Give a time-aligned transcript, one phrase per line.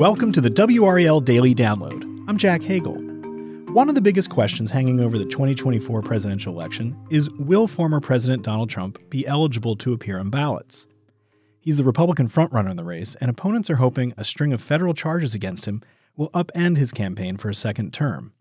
[0.00, 2.02] Welcome to the WRAL Daily Download.
[2.26, 2.94] I'm Jack Hagel.
[3.74, 8.42] One of the biggest questions hanging over the 2024 presidential election is Will former President
[8.42, 10.86] Donald Trump be eligible to appear on ballots?
[11.60, 14.94] He's the Republican frontrunner in the race, and opponents are hoping a string of federal
[14.94, 15.82] charges against him
[16.16, 18.32] will upend his campaign for a second term.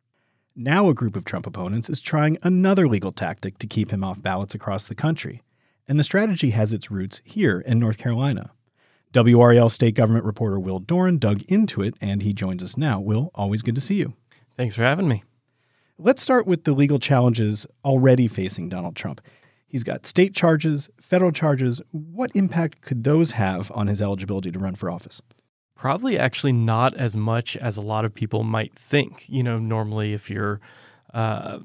[0.56, 4.22] Now, a group of Trump opponents is trying another legal tactic to keep him off
[4.22, 5.44] ballots across the country
[5.90, 8.52] and the strategy has its roots here in North Carolina.
[9.14, 13.00] WRAL state government reporter Will Doran dug into it, and he joins us now.
[13.00, 14.14] Will, always good to see you.
[14.56, 15.24] Thanks for having me.
[15.98, 19.22] Let's start with the legal challenges already facing Donald Trump.
[19.68, 21.82] He's got state charges, federal charges.
[21.92, 25.22] What impact could those have on his eligibility to run for office?
[25.76, 29.26] Probably actually not as much as a lot of people might think.
[29.28, 30.60] You know, normally if you're
[31.14, 31.60] uh,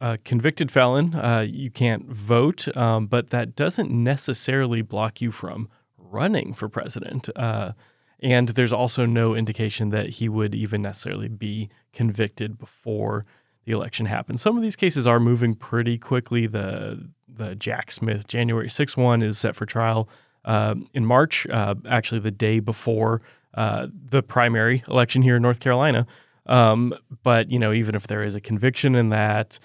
[0.00, 5.68] a convicted felon, uh, you can't vote, um, but that doesn't necessarily block you from
[6.10, 7.28] running for president.
[7.36, 7.72] Uh,
[8.20, 13.24] and there's also no indication that he would even necessarily be convicted before
[13.64, 14.40] the election happens.
[14.40, 16.46] Some of these cases are moving pretty quickly.
[16.46, 20.08] The the Jack Smith January 6 one is set for trial
[20.44, 23.22] uh, in March, uh, actually the day before
[23.54, 26.06] uh, the primary election here in North Carolina.
[26.46, 29.58] Um, but you know, even if there is a conviction in that,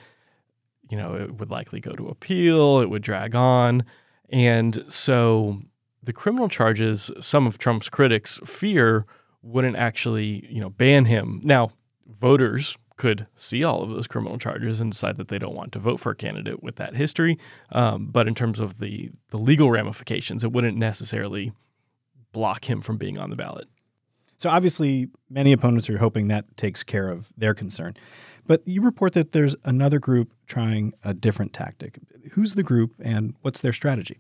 [0.89, 3.85] you know, it would likely go to appeal, it would drag on.
[4.30, 5.61] And so
[6.03, 9.05] the criminal charges, some of Trump's critics fear
[9.41, 11.41] wouldn't actually, you know, ban him.
[11.43, 11.71] Now,
[12.07, 15.79] voters could see all of those criminal charges and decide that they don't want to
[15.79, 17.38] vote for a candidate with that history.
[17.72, 21.53] Um, but in terms of the the legal ramifications, it wouldn't necessarily
[22.31, 23.67] block him from being on the ballot.
[24.38, 27.95] So obviously, many opponents are hoping that takes care of their concern.
[28.45, 31.97] But you report that there's another group trying a different tactic.
[32.31, 34.19] Who's the group and what's their strategy?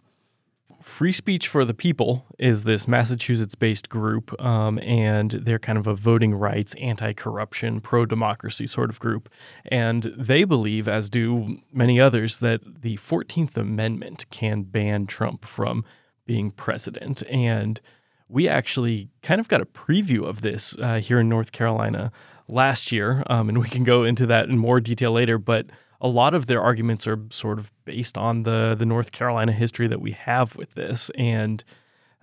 [0.83, 5.87] Free Speech for the People is this Massachusetts based group, um, and they're kind of
[5.87, 9.29] a voting rights, anti corruption, pro democracy sort of group.
[9.65, 15.85] And they believe, as do many others, that the 14th Amendment can ban Trump from
[16.25, 17.23] being president.
[17.29, 17.79] And
[18.27, 22.11] we actually kind of got a preview of this uh, here in North Carolina
[22.49, 25.37] last year, um, and we can go into that in more detail later.
[25.37, 25.67] But
[26.03, 29.87] a lot of their arguments are sort of based on the the North Carolina history
[29.87, 31.63] that we have with this, and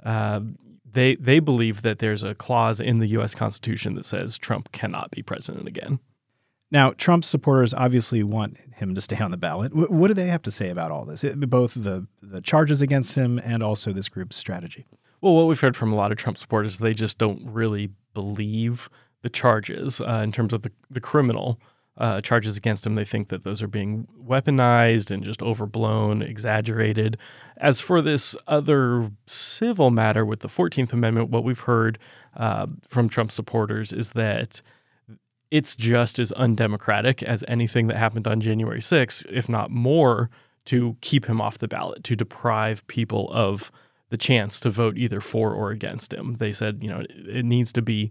[0.05, 0.41] uh,
[0.93, 3.35] they they believe that there's a clause in the U.S.
[3.35, 5.99] Constitution that says Trump cannot be president again.
[6.71, 9.73] Now, Trump's supporters obviously want him to stay on the ballot.
[9.73, 11.25] W- what do they have to say about all this?
[11.25, 14.87] It, both the the charges against him and also this group's strategy.
[15.23, 17.91] Well, what we've heard from a lot of Trump supporters, is they just don't really
[18.15, 18.91] believe
[19.23, 21.61] the charges uh, in terms of the, the criminal
[22.01, 22.95] uh, charges against him.
[22.95, 27.19] They think that those are being weaponized and just overblown, exaggerated.
[27.59, 31.99] As for this other civil matter with the 14th Amendment, what we've heard
[32.35, 34.63] uh, from Trump supporters is that
[35.51, 40.31] it's just as undemocratic as anything that happened on January 6th, if not more,
[40.65, 43.71] to keep him off the ballot, to deprive people of
[44.09, 46.35] the chance to vote either for or against him.
[46.35, 48.11] They said, you know, it needs to be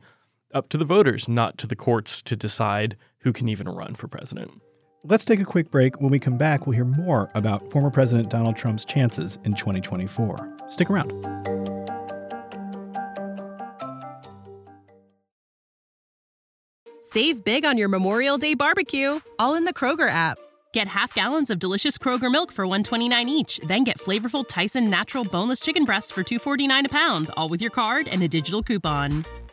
[0.54, 4.08] up to the voters, not to the courts to decide who can even run for
[4.08, 4.52] president.
[5.04, 6.02] Let's take a quick break.
[6.02, 10.36] When we come back, we'll hear more about former President Donald Trump's chances in 2024.
[10.68, 11.12] Stick around.
[17.02, 20.38] Save big on your Memorial Day barbecue, all in the Kroger app.
[20.74, 25.24] Get half gallons of delicious Kroger milk for 129 each, then get flavorful Tyson natural
[25.24, 29.26] boneless chicken breasts for 249 a pound, all with your card and a digital coupon.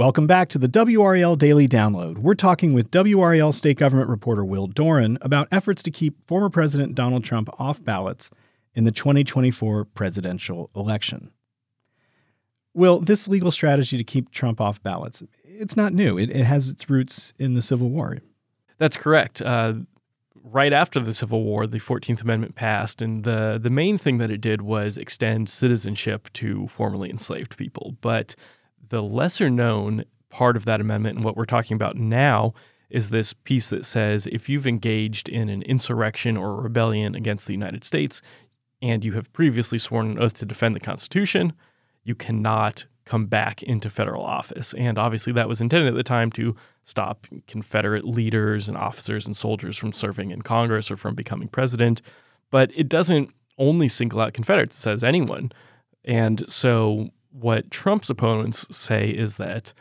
[0.00, 2.16] Welcome back to the WRAL Daily Download.
[2.16, 6.94] We're talking with WRAL state government reporter Will Doran about efforts to keep former President
[6.94, 8.30] Donald Trump off ballots
[8.74, 11.30] in the 2024 presidential election.
[12.72, 16.16] Will, this legal strategy to keep Trump off ballots, it's not new.
[16.16, 18.20] It, it has its roots in the Civil War.
[18.78, 19.42] That's correct.
[19.42, 19.74] Uh,
[20.42, 24.30] right after the Civil War, the 14th Amendment passed, and the, the main thing that
[24.30, 27.96] it did was extend citizenship to formerly enslaved people.
[28.00, 28.34] But
[28.90, 32.54] the lesser known part of that amendment and what we're talking about now
[32.88, 37.52] is this piece that says if you've engaged in an insurrection or rebellion against the
[37.52, 38.20] United States
[38.82, 41.52] and you have previously sworn an oath to defend the Constitution,
[42.04, 44.72] you cannot come back into federal office.
[44.74, 46.54] And obviously, that was intended at the time to
[46.84, 52.02] stop Confederate leaders and officers and soldiers from serving in Congress or from becoming president.
[52.50, 55.52] But it doesn't only single out Confederates, it says anyone.
[56.04, 59.72] And so, what Trump's opponents say is that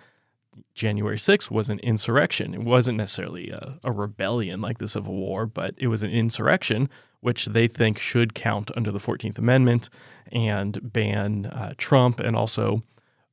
[0.73, 2.53] January 6th was an insurrection.
[2.53, 6.89] It wasn't necessarily a, a, rebellion like the Civil War, but it was an insurrection,
[7.21, 9.89] which they think should count under the 14th Amendment
[10.31, 12.83] and ban uh, Trump and also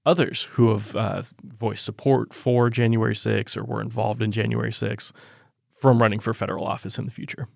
[0.04, 5.12] others who have uh, voiced support for January 6th or were involved in January 6th
[5.70, 7.48] from running for federal office in the future.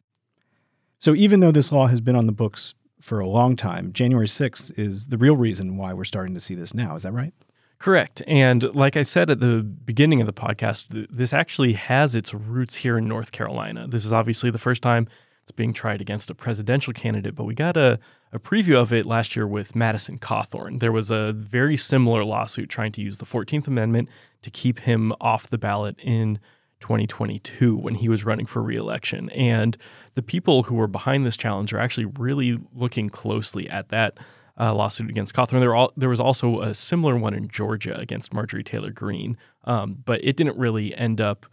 [0.99, 4.27] So, even though this law has been on the books for a long time, January
[4.27, 6.95] 6th is the real reason why we're starting to see this now.
[6.97, 7.33] Is that right?
[7.79, 8.23] Correct.
[8.27, 12.77] And like I said at the beginning of the podcast, this actually has its roots
[12.77, 13.87] here in North Carolina.
[13.89, 15.09] This is obviously the first time
[15.43, 17.99] it's being tried against a presidential candidate, but we got a
[18.33, 20.81] a preview of it last year with Madison Cawthorn.
[20.81, 24.09] There was a very similar lawsuit trying to use the 14th Amendment
[24.43, 26.39] to keep him off the ballot in
[26.81, 29.31] 2022 when he was running for reelection.
[29.31, 29.77] And
[30.15, 34.19] the people who were behind this challenge are actually really looking closely at that
[34.59, 35.61] uh, lawsuit against Cawthorn.
[35.61, 40.23] There, there, was also a similar one in Georgia against Marjorie Taylor Greene, um, but
[40.23, 41.47] it didn't really end up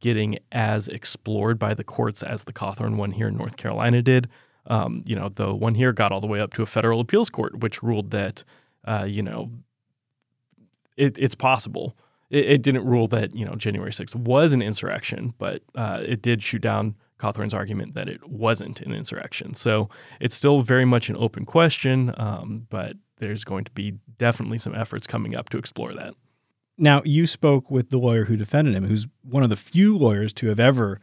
[0.00, 4.28] getting as explored by the courts as the Cawthorn one here in North Carolina did.
[4.66, 7.30] Um, you know, the one here got all the way up to a federal appeals
[7.30, 8.42] court, which ruled that,
[8.84, 9.50] uh, you know,
[10.96, 11.96] it, it's possible.
[12.30, 16.22] It, it, didn't rule that, you know, January 6th was an insurrection, but uh, it
[16.22, 19.54] did shoot down Cawthorn's argument that it wasn't an insurrection.
[19.54, 19.88] So
[20.20, 24.74] it's still very much an open question, um, but there's going to be definitely some
[24.74, 26.14] efforts coming up to explore that.
[26.78, 30.32] Now, you spoke with the lawyer who defended him, who's one of the few lawyers
[30.34, 31.00] to have ever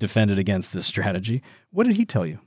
[0.00, 1.42] defended against this strategy.
[1.70, 2.40] What did he tell you?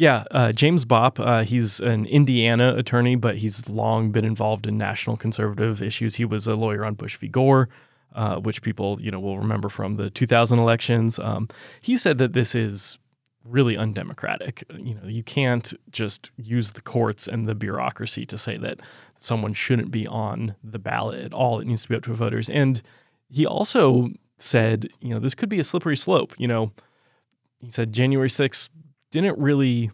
[0.00, 1.20] Yeah, uh, James Bopp.
[1.22, 6.14] Uh, he's an Indiana attorney, but he's long been involved in national conservative issues.
[6.14, 7.28] He was a lawyer on Bush v.
[7.28, 7.68] Gore,
[8.14, 11.18] uh, which people you know will remember from the 2000 elections.
[11.18, 11.50] Um,
[11.82, 12.98] he said that this is
[13.44, 14.64] really undemocratic.
[14.74, 18.80] You know, you can't just use the courts and the bureaucracy to say that
[19.18, 21.60] someone shouldn't be on the ballot at all.
[21.60, 22.48] It needs to be up to voters.
[22.48, 22.80] And
[23.28, 24.08] he also
[24.38, 26.32] said, you know, this could be a slippery slope.
[26.38, 26.72] You know,
[27.60, 28.70] he said January 6th
[29.10, 29.90] didn't really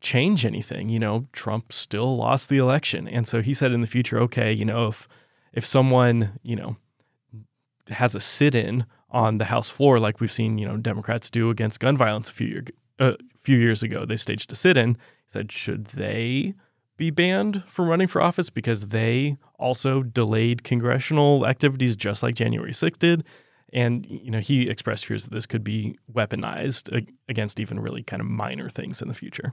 [0.00, 0.88] change anything.
[0.88, 3.06] You know, Trump still lost the election.
[3.06, 5.08] And so he said in the future, okay, you know, if
[5.52, 6.76] if someone, you know,
[7.88, 11.80] has a sit-in on the House floor like we've seen, you know, Democrats do against
[11.80, 12.64] gun violence a few year,
[12.98, 14.94] a uh, few years ago, they staged a sit-in.
[14.94, 16.54] He said, should they
[16.96, 22.72] be banned from running for office because they also delayed congressional activities just like January
[22.72, 23.24] 6th did?
[23.74, 28.20] And you know, he expressed fears that this could be weaponized against even really kind
[28.20, 29.52] of minor things in the future.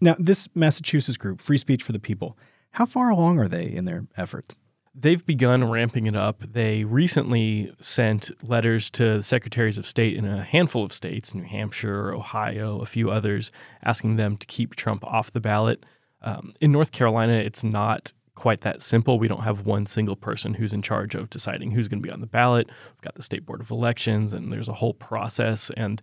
[0.00, 2.36] Now, this Massachusetts group, Free Speech for the People,
[2.72, 4.56] how far along are they in their efforts?
[4.98, 6.40] They've begun ramping it up.
[6.40, 12.12] They recently sent letters to secretaries of state in a handful of states, New Hampshire,
[12.12, 15.84] Ohio, a few others, asking them to keep Trump off the ballot.
[16.22, 19.18] Um, in North Carolina, it's not quite that simple.
[19.18, 22.12] We don't have one single person who's in charge of deciding who's going to be
[22.12, 22.68] on the ballot.
[22.68, 25.70] We've got the state board of elections, and there's a whole process.
[25.76, 26.00] And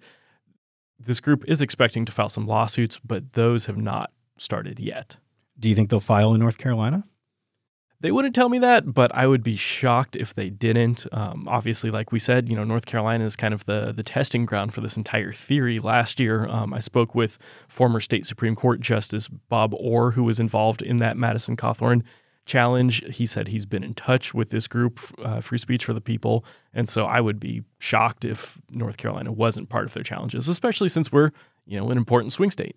[0.99, 5.17] this group is expecting to file some lawsuits, but those have not started yet.
[5.57, 7.05] Do you think they'll file in North Carolina?
[8.03, 11.05] They wouldn't tell me that, but I would be shocked if they didn't.
[11.13, 14.45] Um, obviously, like we said, you know, North Carolina is kind of the the testing
[14.45, 15.79] ground for this entire theory.
[15.79, 20.37] Last year, um, I spoke with former state Supreme Court Justice Bob Orr, who was
[20.37, 22.03] involved in that Madison Cawthorn
[22.45, 23.03] challenge.
[23.15, 26.45] He said he's been in touch with this group, uh, Free Speech for the People.
[26.73, 30.89] And so I would be shocked if North Carolina wasn't part of their challenges, especially
[30.89, 31.31] since we're,
[31.65, 32.75] you know, an important swing state.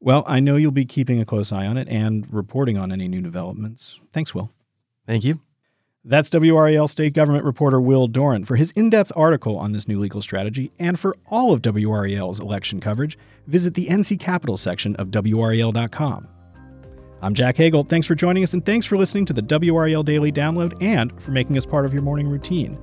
[0.00, 3.08] Well, I know you'll be keeping a close eye on it and reporting on any
[3.08, 3.98] new developments.
[4.12, 4.50] Thanks, Will.
[5.06, 5.40] Thank you.
[6.04, 8.44] That's WRAL state government reporter Will Doran.
[8.44, 12.38] For his in depth article on this new legal strategy and for all of WRAL's
[12.38, 13.18] election coverage,
[13.48, 16.28] visit the NC Capital section of WRAL.com.
[17.26, 17.82] I'm Jack Hagel.
[17.82, 21.32] Thanks for joining us, and thanks for listening to the WRAL Daily Download and for
[21.32, 22.78] making us part of your morning routine.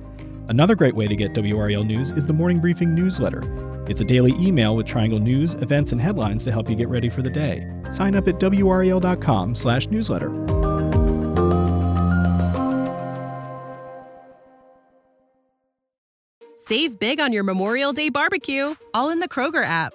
[0.50, 3.40] Another great way to get WRAL news is the Morning Briefing newsletter.
[3.88, 7.08] It's a daily email with Triangle news, events, and headlines to help you get ready
[7.08, 7.66] for the day.
[7.90, 10.30] Sign up at WRAL.com/newsletter.
[16.56, 19.94] Save big on your Memorial Day barbecue, all in the Kroger app.